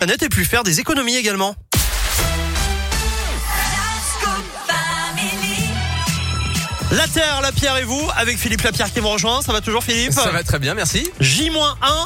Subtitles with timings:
[0.00, 1.54] planète et puis faire des économies également.
[6.92, 9.42] La Terre, la Pierre et vous, avec Philippe Lapierre qui me rejoint.
[9.42, 11.08] Ça va toujours Philippe Ça va très bien, merci.
[11.20, 11.52] J-1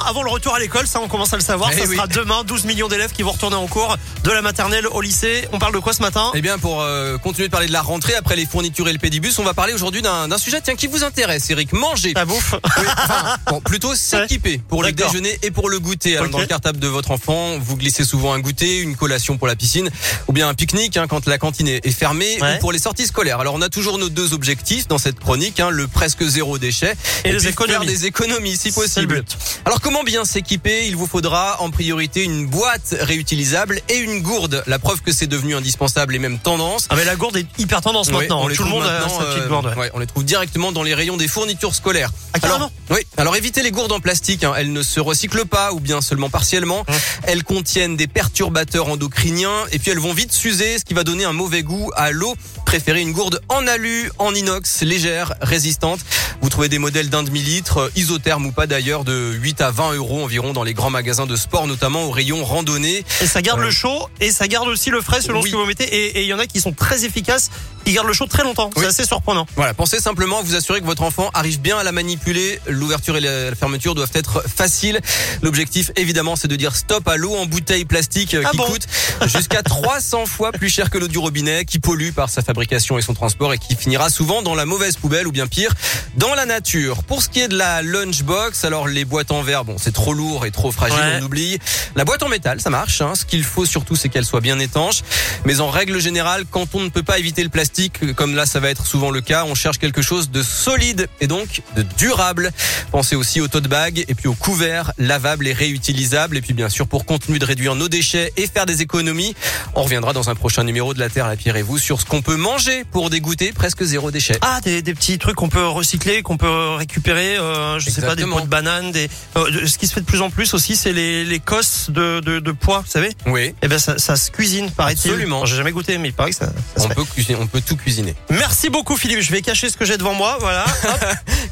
[0.07, 1.71] avant le retour à l'école, ça on commence à le savoir.
[1.72, 1.97] Eh ça oui.
[1.97, 5.49] sera demain, 12 millions d'élèves qui vont retourner en cours de la maternelle au lycée.
[5.53, 6.31] On parle de quoi ce matin?
[6.35, 8.99] Eh bien, pour euh, continuer de parler de la rentrée après les fournitures et le
[8.99, 11.72] pédibus, on va parler aujourd'hui d'un sujet tiens, qui vous intéresse, Eric.
[11.72, 12.12] Manger.
[12.15, 16.19] La bouffe Oui, enfin, bon, plutôt s'équiper pour le déjeuner et pour le goûter.
[16.19, 16.29] Alors.
[16.29, 19.57] Dans le cartable de votre enfant, vous glissez souvent un goûter, une collation pour la
[19.57, 19.89] piscine
[20.29, 22.57] ou bien un pique-nique hein, quand la cantine est est fermée Ouais.
[22.57, 23.41] ou pour les sorties scolaires.
[23.41, 26.95] Alors, on a toujours nos deux objectifs dans cette chronique, hein, le presque zéro déchet
[27.24, 27.73] Et les puis économies.
[27.87, 29.24] faire des économies si possible.
[29.64, 30.87] Alors comment bien s'équiper?
[30.88, 34.62] Il vous faudra en priorité une boîte réutilisable et une gourde.
[34.66, 36.87] La preuve que c'est devenu indispensable et même tendance.
[36.91, 38.42] Ah mais la gourde est hyper tendance Oui, maintenant.
[38.42, 39.66] on les Tout le monde a sa petite euh, gourde.
[39.66, 39.77] ouais.
[39.77, 42.11] ouais, on les trouve directement dans les rayons des fournitures scolaires.
[42.34, 42.98] Ah, alors, oui.
[43.16, 44.45] Alors évitez les gourdes en plastique.
[44.45, 44.52] hein.
[44.56, 46.84] Elles ne se recyclent pas ou bien seulement partiellement.
[46.88, 46.95] Hum.
[47.25, 51.25] Elles contiennent des perturbateurs endocriniens et puis elles vont vite s'user, ce qui va donner
[51.25, 52.34] un mauvais goût à l'eau.
[52.75, 56.00] Préférez une gourde en alu, en inox, légère, résistante.
[56.41, 59.92] Vous trouvez des modèles d'un demi-litre, euh, isotherme ou pas d'ailleurs, de 8 à 20
[59.92, 63.05] euros environ dans les grands magasins de sport, notamment au rayon randonnée.
[63.20, 65.50] Et ça garde Euh, le chaud et ça garde aussi le frais selon oui.
[65.50, 65.84] ce que vous mettez.
[65.84, 67.48] Et et il y en a qui sont très efficaces,
[67.85, 68.71] qui gardent le chaud très longtemps.
[68.77, 68.83] Oui.
[68.83, 69.47] C'est assez surprenant.
[69.57, 72.61] Voilà, pensez simplement à vous assurer que votre enfant arrive bien à la manipuler.
[72.67, 75.01] L'ouverture et la fermeture doivent être faciles.
[75.43, 78.65] L'objectif, évidemment, c'est de dire stop à l'eau en bouteille plastique euh, Ah qui bon
[78.67, 78.87] coûte
[79.27, 83.03] jusqu'à 300 fois plus cher que l'eau du robinet, qui pollue par sa fabrication et
[83.03, 85.73] son transport et qui finira souvent dans la mauvaise poubelle ou bien pire,
[86.17, 87.03] dans la nature.
[87.05, 90.15] Pour ce qui est de la lunchbox, alors les boîtes en verre, bon, c'est trop
[90.15, 91.19] lourd et trop fragile, Ouais.
[91.21, 91.59] on oublie.
[91.97, 93.01] La boîte en métal, ça marche.
[93.01, 93.15] Hein.
[93.15, 95.03] Ce qu'il faut surtout, c'est qu'elle soit bien étanche.
[95.45, 97.73] Mais en règle générale, quand on ne peut pas éviter le plastique,
[98.17, 101.27] comme là ça va être souvent le cas, on cherche quelque chose de solide et
[101.27, 102.50] donc de durable.
[102.91, 106.36] Pensez aussi aux tote bags et puis aux couverts lavables et réutilisables.
[106.36, 109.34] Et puis bien sûr, pour continuer de réduire nos déchets et faire des économies,
[109.75, 112.06] on reviendra dans un prochain numéro de La Terre, la Pierre et vous sur ce
[112.06, 114.38] qu'on peut manger pour dégoûter presque zéro déchet.
[114.42, 117.37] Ah, des, des petits trucs qu'on peut recycler, qu'on peut récupérer.
[117.37, 118.93] euh, je sais pas, des pots de bananes.
[118.93, 121.91] Des, euh, ce qui se fait de plus en plus aussi, c'est les, les cosses
[121.91, 123.10] de, de, de pois, vous savez?
[123.26, 123.54] Oui.
[123.62, 125.10] Eh ben ça, ça se cuisine, paraît-il.
[125.10, 125.44] Absolument.
[125.47, 127.60] J'ai jamais goûté, mais il paraît que ça, ça se On peut, cuisiner, on peut
[127.64, 128.14] tout cuisiner.
[128.30, 129.20] Merci beaucoup Philippe.
[129.20, 130.36] Je vais cacher ce que j'ai devant moi.
[130.41, 130.64] Voilà.
[130.84, 131.04] Hop,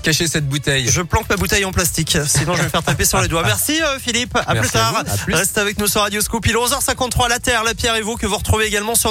[0.02, 0.88] Cachez cette bouteille.
[0.90, 2.16] je planque ma bouteille en plastique.
[2.26, 3.42] Sinon, je vais me faire taper sur les doigts.
[3.44, 4.36] Merci euh, Philippe.
[4.36, 4.92] À Merci plus tard.
[5.04, 5.12] vous.
[5.12, 5.34] À plus.
[5.34, 6.44] Reste avec nous sur Radio Scoop.
[6.46, 7.28] Il est 11h53.
[7.28, 9.10] La Terre, la Pierre et vous que vous retrouvez également sur